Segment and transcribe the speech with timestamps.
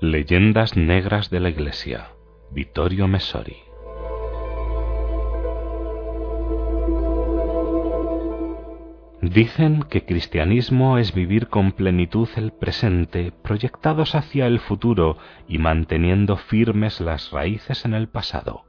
[0.00, 2.12] Leyendas Negras de la Iglesia.
[2.52, 3.56] Vittorio Messori.
[9.20, 16.36] Dicen que cristianismo es vivir con plenitud el presente, proyectados hacia el futuro y manteniendo
[16.36, 18.66] firmes las raíces en el pasado.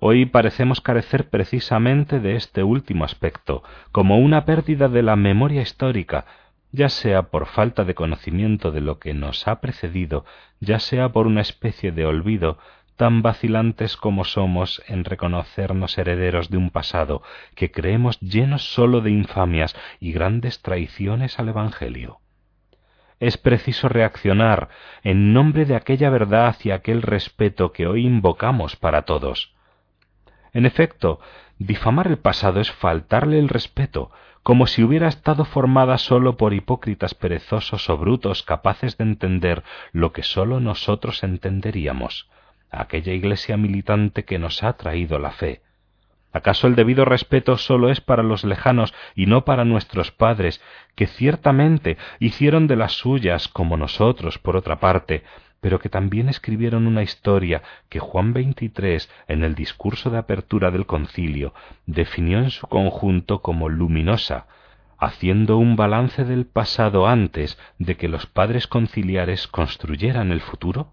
[0.00, 3.62] Hoy parecemos carecer precisamente de este último aspecto,
[3.92, 6.26] como una pérdida de la memoria histórica,
[6.72, 10.24] ya sea por falta de conocimiento de lo que nos ha precedido,
[10.60, 12.58] ya sea por una especie de olvido,
[12.96, 17.22] tan vacilantes como somos en reconocernos herederos de un pasado
[17.54, 22.18] que creemos llenos sólo de infamias y grandes traiciones al Evangelio.
[23.20, 24.68] Es preciso reaccionar
[25.02, 29.54] en nombre de aquella verdad y aquel respeto que hoy invocamos para todos.
[30.52, 31.20] En efecto,
[31.58, 34.10] difamar el pasado es faltarle el respeto,
[34.48, 39.62] como si hubiera estado formada sólo por hipócritas perezosos o brutos capaces de entender
[39.92, 42.30] lo que sólo nosotros entenderíamos,
[42.70, 45.60] aquella iglesia militante que nos ha traído la fe.
[46.32, 50.62] ¿Acaso el debido respeto sólo es para los lejanos y no para nuestros padres,
[50.94, 55.24] que ciertamente hicieron de las suyas como nosotros, por otra parte,
[55.60, 60.86] pero que también escribieron una historia que Juan XXIII, en el discurso de apertura del
[60.86, 61.52] concilio,
[61.86, 64.46] definió en su conjunto como luminosa,
[64.98, 70.92] haciendo un balance del pasado antes de que los padres conciliares construyeran el futuro?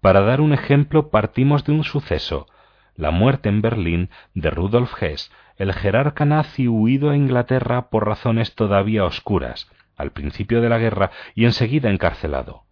[0.00, 2.46] Para dar un ejemplo, partimos de un suceso,
[2.94, 8.54] la muerte en Berlín de Rudolf Hess, el jerarca nazi huido a Inglaterra por razones
[8.54, 12.65] todavía oscuras, al principio de la guerra y enseguida encarcelado.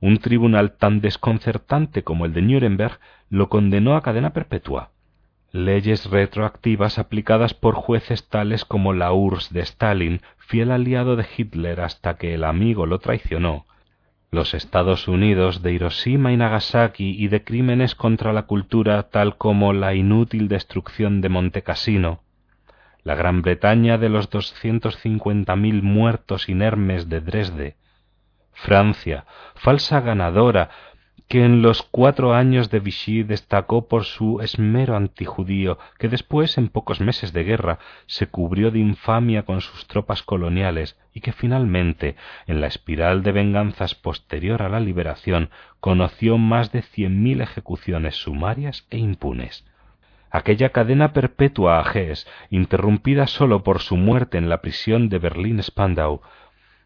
[0.00, 4.90] Un tribunal tan desconcertante como el de Nuremberg lo condenó a cadena perpetua.
[5.50, 11.80] Leyes retroactivas aplicadas por jueces tales como la URSS de Stalin, fiel aliado de Hitler
[11.80, 13.66] hasta que el amigo lo traicionó,
[14.30, 19.72] los Estados Unidos de Hiroshima y Nagasaki y de crímenes contra la cultura tal como
[19.72, 22.20] la inútil destrucción de Monte Cassino,
[23.04, 27.76] la Gran Bretaña de los doscientos cincuenta mil muertos inermes de Dresde,
[28.62, 29.24] Francia,
[29.54, 30.70] falsa ganadora,
[31.28, 36.68] que en los cuatro años de Vichy destacó por su esmero antijudío, que después, en
[36.68, 42.16] pocos meses de guerra, se cubrió de infamia con sus tropas coloniales y que finalmente,
[42.46, 48.16] en la espiral de venganzas posterior a la liberación, conoció más de cien mil ejecuciones
[48.16, 49.66] sumarias e impunes.
[50.30, 56.22] Aquella cadena perpetua a Hess, interrumpida sólo por su muerte en la prisión de Berlín-Spandau,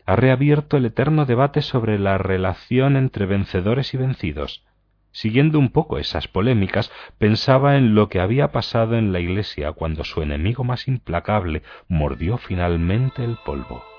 [0.07, 4.65] ha reabierto el eterno debate sobre la relación entre vencedores y vencidos.
[5.13, 10.05] Siguiendo un poco esas polémicas, pensaba en lo que había pasado en la iglesia cuando
[10.05, 13.92] su enemigo más implacable mordió finalmente el polvo.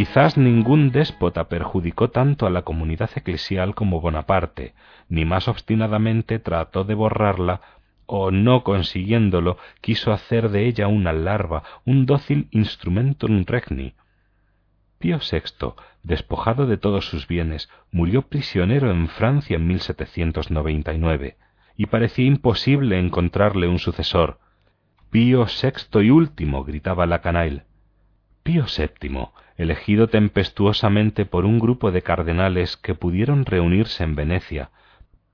[0.00, 4.72] Quizás ningún déspota perjudicó tanto a la comunidad eclesial como Bonaparte,
[5.10, 7.60] ni más obstinadamente trató de borrarla
[8.06, 13.92] o no consiguiéndolo quiso hacer de ella una larva, un dócil instrumentum regni.
[14.98, 21.36] Pío VI, despojado de todos sus bienes, murió prisionero en Francia en 1799,
[21.76, 24.38] y parecía imposible encontrarle un sucesor.
[25.10, 27.20] Pío VI y último, gritaba la.
[28.42, 29.28] Pío VII,
[29.60, 34.70] elegido tempestuosamente por un grupo de cardenales que pudieron reunirse en Venecia,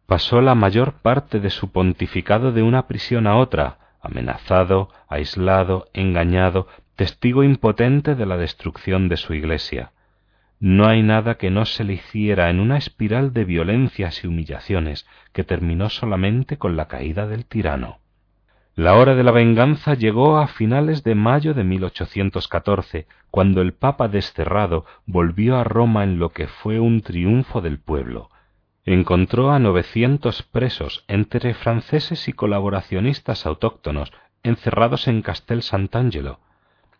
[0.06, 6.66] pasó la mayor parte de su pontificado de una prisión a otra, amenazado, aislado, engañado,
[6.96, 9.92] testigo impotente de la destrucción de su iglesia.
[10.58, 15.06] No hay nada que no se le hiciera en una espiral de violencias y humillaciones
[15.32, 18.00] que terminó solamente con la caída del tirano.
[18.76, 24.06] La hora de la venganza llegó a finales de mayo de 1814, cuando el Papa
[24.08, 28.28] desterrado volvió a Roma en lo que fue un triunfo del pueblo.
[28.84, 34.12] Encontró a novecientos presos, entre franceses y colaboracionistas autóctonos,
[34.42, 36.40] encerrados en Castel Sant'Angelo.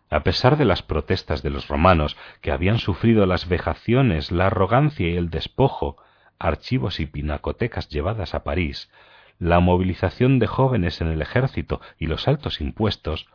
[0.09, 5.07] A pesar de las protestas de los romanos, que habían sufrido las vejaciones, la arrogancia
[5.07, 5.97] y el despojo,
[6.39, 8.89] archivos y pinacotecas llevadas a París,
[9.39, 13.27] la movilización de jóvenes en el ejército y los altos impuestos,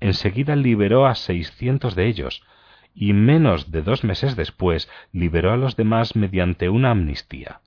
[0.00, 2.42] enseguida liberó a seiscientos de ellos,
[2.94, 7.60] y menos de dos meses después liberó a los demás mediante una amnistía.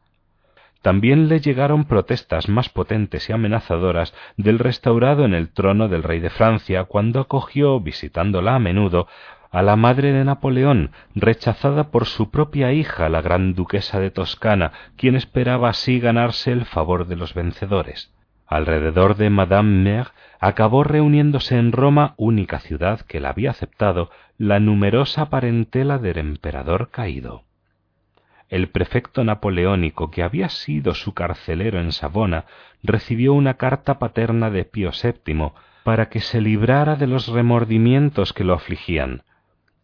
[0.82, 6.20] También le llegaron protestas más potentes y amenazadoras del restaurado en el trono del rey
[6.20, 9.08] de Francia cuando acogió, visitándola a menudo,
[9.52, 14.72] a la madre de Napoleón, rechazada por su propia hija, la gran duquesa de Toscana,
[14.96, 18.14] quien esperaba así ganarse el favor de los vencedores.
[18.48, 24.60] Alrededor de Madame Mère acabó reuniéndose en Roma, única ciudad que la había aceptado, la
[24.60, 27.44] numerosa parentela del emperador caído.
[28.48, 32.46] El prefecto napoleónico, que había sido su carcelero en Savona,
[32.84, 35.52] recibió una carta paterna de Pío VII
[35.84, 39.24] para que se librara de los remordimientos que lo afligían.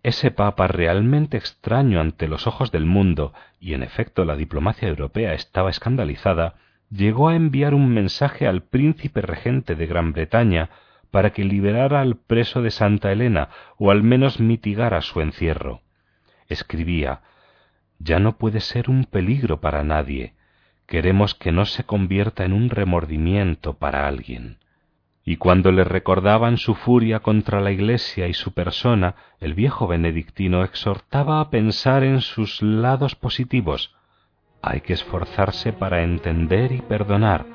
[0.08, 5.34] Ese papa realmente extraño ante los ojos del mundo, y en efecto la diplomacia europea
[5.34, 6.56] estaba escandalizada,
[6.90, 10.70] llegó a enviar un mensaje al príncipe regente de Gran Bretaña
[11.12, 15.82] para que liberara al preso de Santa Elena o al menos mitigara su encierro.
[16.48, 17.20] Escribía
[18.00, 20.36] Ya no puede ser un peligro para nadie.
[20.86, 24.60] Queremos que no se convierta en un remordimiento para alguien.
[25.30, 30.64] Y cuando le recordaban su furia contra la Iglesia y su persona, el viejo benedictino
[30.64, 33.94] exhortaba a pensar en sus lados positivos,
[34.62, 37.46] hay que esforzarse para entender y perdonar.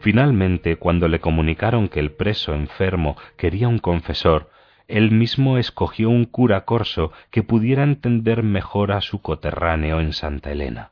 [0.00, 4.50] Finalmente, cuando le comunicaron que el preso enfermo quería un confesor,
[4.88, 10.50] él mismo escogió un cura corso que pudiera entender mejor a su coterráneo en Santa
[10.50, 10.90] Elena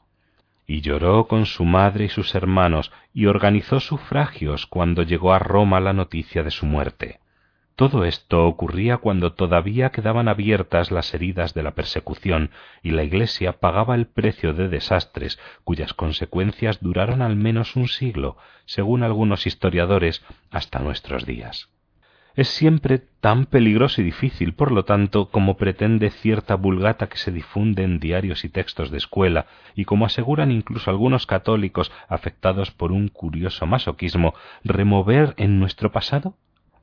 [0.66, 5.80] y lloró con su madre y sus hermanos y organizó sufragios cuando llegó a Roma
[5.80, 7.20] la noticia de su muerte.
[7.76, 12.50] Todo esto ocurría cuando todavía quedaban abiertas las heridas de la persecución
[12.82, 18.38] y la Iglesia pagaba el precio de desastres cuyas consecuencias duraron al menos un siglo,
[18.64, 21.68] según algunos historiadores, hasta nuestros días
[22.36, 27.32] es siempre tan peligroso y difícil, por lo tanto, como pretende cierta vulgata que se
[27.32, 32.92] difunde en diarios y textos de escuela, y como aseguran incluso algunos católicos afectados por
[32.92, 34.34] un curioso masoquismo,
[34.64, 36.36] remover en nuestro pasado?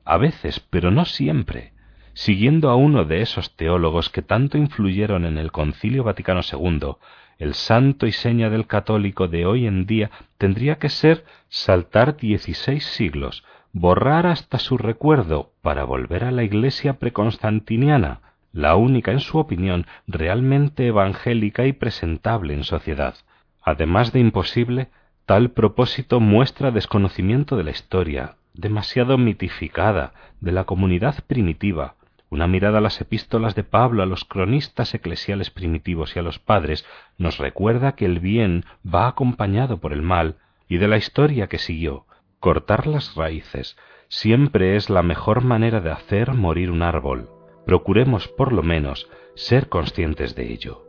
[0.04, 1.72] A veces, pero no siempre.
[2.14, 6.96] Siguiendo a uno de esos teólogos que tanto influyeron en el Concilio Vaticano II,
[7.38, 12.84] el santo y seña del católico de hoy en día tendría que ser saltar dieciséis
[12.86, 13.44] siglos,
[13.74, 18.20] borrar hasta su recuerdo para volver a la iglesia preconstantiniana,
[18.52, 23.16] la única, en su opinión, realmente evangélica y presentable en sociedad.
[23.60, 24.88] Además de imposible,
[25.26, 31.96] tal propósito muestra desconocimiento de la historia, demasiado mitificada, de la comunidad primitiva.
[32.30, 36.38] Una mirada a las epístolas de Pablo a los cronistas eclesiales primitivos y a los
[36.38, 36.86] padres
[37.18, 40.36] nos recuerda que el bien va acompañado por el mal,
[40.68, 42.06] y de la historia que siguió,
[42.44, 43.74] Cortar las raíces
[44.08, 47.30] siempre es la mejor manera de hacer morir un árbol.
[47.64, 50.83] Procuremos, por lo menos, ser conscientes de ello.